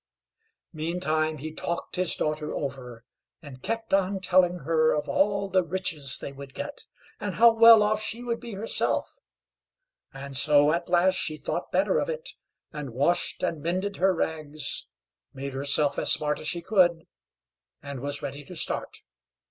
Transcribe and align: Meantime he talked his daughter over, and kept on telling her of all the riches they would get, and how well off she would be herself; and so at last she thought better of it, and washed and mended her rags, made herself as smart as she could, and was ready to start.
Meantime 0.73 1.37
he 1.37 1.51
talked 1.51 1.95
his 1.95 2.15
daughter 2.15 2.55
over, 2.55 3.03
and 3.43 3.61
kept 3.61 3.93
on 3.93 4.19
telling 4.19 4.57
her 4.61 4.93
of 4.95 5.07
all 5.07 5.47
the 5.47 5.61
riches 5.61 6.17
they 6.17 6.31
would 6.31 6.55
get, 6.55 6.87
and 7.19 7.35
how 7.35 7.51
well 7.51 7.83
off 7.83 8.01
she 8.01 8.23
would 8.23 8.39
be 8.39 8.55
herself; 8.55 9.19
and 10.11 10.35
so 10.35 10.71
at 10.71 10.89
last 10.89 11.13
she 11.13 11.37
thought 11.37 11.71
better 11.71 11.99
of 11.99 12.09
it, 12.09 12.31
and 12.73 12.89
washed 12.95 13.43
and 13.43 13.61
mended 13.61 13.97
her 13.97 14.11
rags, 14.11 14.87
made 15.35 15.53
herself 15.53 15.99
as 15.99 16.11
smart 16.11 16.39
as 16.39 16.47
she 16.47 16.63
could, 16.63 17.05
and 17.83 17.99
was 17.99 18.23
ready 18.23 18.43
to 18.43 18.55
start. 18.55 19.03